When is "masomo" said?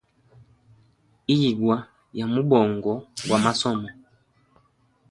3.45-3.89